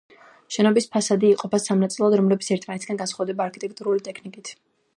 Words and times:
შენობის 0.53 0.87
ფასადი 0.93 1.27
იყოფა 1.33 1.59
სამ 1.65 1.83
ნაწილად, 1.85 2.17
რომლებიც 2.21 2.49
ერთმანეთისაგან 2.57 3.01
განსხვავდება 3.03 3.49
არქიტექტურული 3.49 4.05
ტექნიკით. 4.09 4.55